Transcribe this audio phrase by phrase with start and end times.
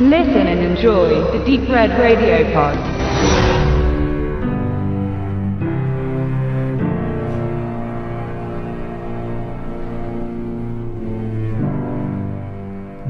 [0.00, 2.78] Listen and enjoy the Deep Red Radio Pod.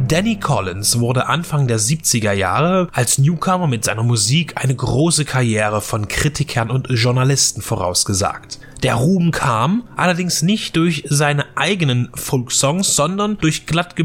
[0.08, 5.82] Danny Collins wurde Anfang der 70er Jahre als Newcomer mit seiner Musik eine große Karriere
[5.82, 8.58] von Kritikern und Journalisten vorausgesagt.
[8.82, 13.96] Der Ruhm kam allerdings nicht durch seine eigenen Folksongs, sondern durch glatt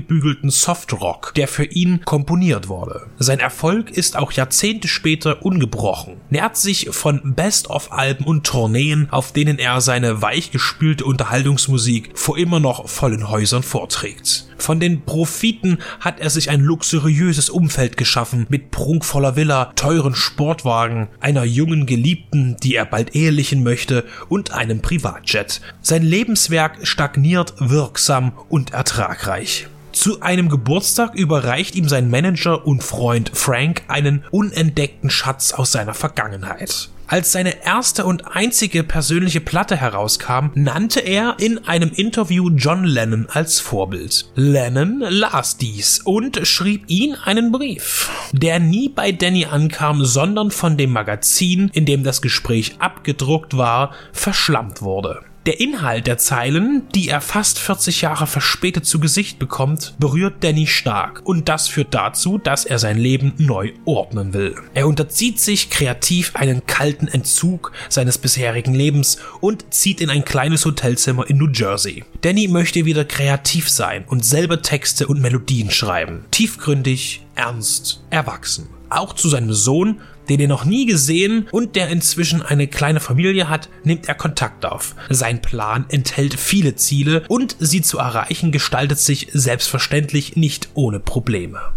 [0.50, 3.08] Softrock, der für ihn komponiert wurde.
[3.18, 9.60] Sein Erfolg ist auch Jahrzehnte später ungebrochen, nährt sich von Best-of-Alben und Tourneen, auf denen
[9.60, 14.48] er seine weichgespülte Unterhaltungsmusik vor immer noch vollen Häusern vorträgt.
[14.64, 21.10] Von den Profiten hat er sich ein luxuriöses Umfeld geschaffen mit prunkvoller Villa, teuren Sportwagen,
[21.20, 25.60] einer jungen Geliebten, die er bald ehelichen möchte und einem Privatjet.
[25.82, 29.68] Sein Lebenswerk stagniert wirksam und ertragreich.
[29.94, 35.94] Zu einem Geburtstag überreicht ihm sein Manager und Freund Frank einen unentdeckten Schatz aus seiner
[35.94, 36.90] Vergangenheit.
[37.06, 43.28] Als seine erste und einzige persönliche Platte herauskam, nannte er in einem Interview John Lennon
[43.30, 44.32] als Vorbild.
[44.34, 50.76] Lennon las dies und schrieb ihn einen Brief, der nie bei Danny ankam, sondern von
[50.76, 55.22] dem Magazin, in dem das Gespräch abgedruckt war, verschlammt wurde.
[55.46, 60.68] Der Inhalt der Zeilen, die er fast 40 Jahre verspätet zu Gesicht bekommt, berührt Danny
[60.68, 64.56] stark und das führt dazu, dass er sein Leben neu ordnen will.
[64.74, 70.64] Er unterzieht sich kreativ einen kalten Entzug seines bisherigen Lebens und zieht in ein kleines
[70.64, 72.06] Hotelzimmer in New Jersey.
[72.22, 76.24] Danny möchte wieder kreativ sein und selber Texte und Melodien schreiben.
[76.32, 78.70] Tiefgründig, ernst, erwachsen.
[78.90, 80.00] Auch zu seinem Sohn
[80.30, 84.66] den er noch nie gesehen und der inzwischen eine kleine Familie hat, nimmt er Kontakt
[84.66, 84.96] auf.
[85.10, 91.74] Sein Plan enthält viele Ziele und sie zu erreichen gestaltet sich selbstverständlich nicht ohne Probleme.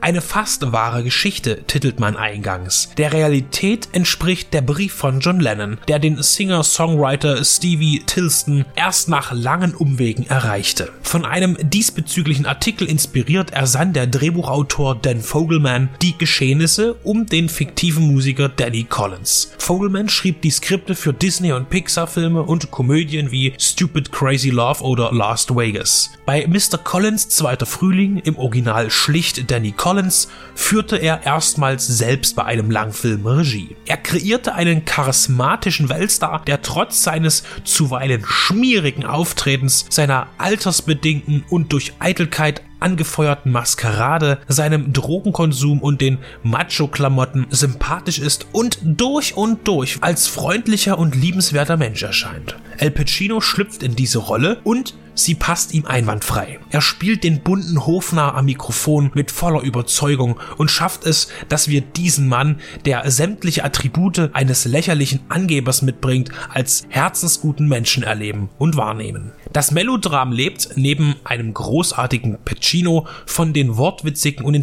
[0.00, 2.90] Eine fast wahre Geschichte titelt man eingangs.
[2.96, 9.32] Der Realität entspricht der Brief von John Lennon, der den Singer-Songwriter Stevie Tilston erst nach
[9.32, 10.92] langen Umwegen erreichte.
[11.02, 18.06] Von einem diesbezüglichen Artikel inspiriert ersann der Drehbuchautor Dan Fogelman die Geschehnisse um den fiktiven
[18.06, 19.52] Musiker Danny Collins.
[19.58, 25.12] Fogelman schrieb die Skripte für Disney- und Pixar-Filme und Komödien wie Stupid Crazy Love oder
[25.12, 26.10] Last Vegas.
[26.24, 26.78] Bei Mr.
[26.78, 32.70] Collins Zweiter Frühling, im Original schlicht Danny Collins, Collins führte er erstmals selbst bei einem
[32.70, 33.74] Langfilm Regie.
[33.86, 41.94] Er kreierte einen charismatischen Weltstar, der trotz seines zuweilen schmierigen Auftretens, seiner altersbedingten und durch
[42.00, 50.26] Eitelkeit angefeuerten Maskerade, seinem Drogenkonsum und den Macho-Klamotten sympathisch ist und durch und durch als
[50.26, 52.56] freundlicher und liebenswerter Mensch erscheint.
[52.78, 56.60] El Pacino schlüpft in diese Rolle und sie passt ihm einwandfrei.
[56.70, 61.80] Er spielt den bunten Hofnarr am Mikrofon mit voller Überzeugung und schafft es, dass wir
[61.80, 69.32] diesen Mann, der sämtliche Attribute eines lächerlichen Angebers mitbringt, als herzensguten Menschen erleben und wahrnehmen.
[69.52, 72.38] Das Melodram lebt neben einem großartigen
[72.68, 74.54] Pacino von den wortwitzigen und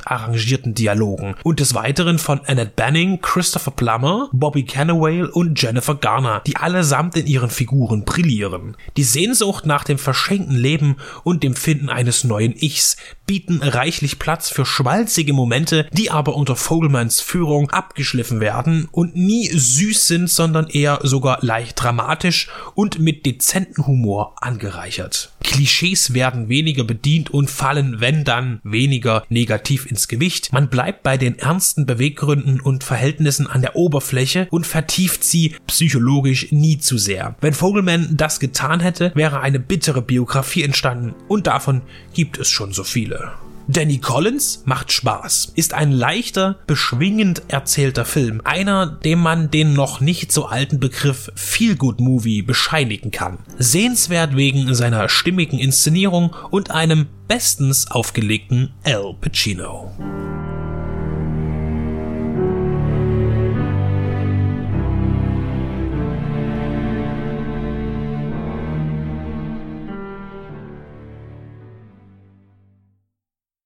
[0.00, 5.94] intelligent arrangierten Dialogen und des Weiteren von Annette Banning, Christopher Plummer, Bobby Cannaway und Jennifer
[5.94, 8.76] Garner, die allesamt in ihren Figuren brillieren.
[8.96, 12.96] Die Sehnsucht nach dem verschenkten Leben und dem Finden eines neuen Ichs
[13.26, 19.46] bieten reichlich Platz für schwalzige Momente, die aber unter Vogelmanns Führung abgeschliffen werden und nie
[19.48, 25.32] süß sind, sondern eher sogar leicht dramatisch und mit dezentem Humor angereichert.
[25.44, 30.52] Klischees werden weniger bedient und fallen, wenn dann, weniger negativ ins Gewicht.
[30.52, 36.52] Man bleibt bei den ernsten Beweggründen und Verhältnissen an der Oberfläche und vertieft sie psychologisch
[36.52, 37.34] nie zu sehr.
[37.40, 41.82] Wenn Vogelman das getan hätte, wäre eine bittere Biografie entstanden und davon
[42.14, 43.32] gibt es schon so viele.
[43.70, 50.00] Danny Collins macht Spaß, ist ein leichter, beschwingend erzählter Film, einer, dem man den noch
[50.00, 53.38] nicht so alten Begriff Feel Good Movie bescheinigen kann.
[53.58, 59.92] Sehenswert wegen seiner stimmigen Inszenierung und einem bestens aufgelegten Al Pacino.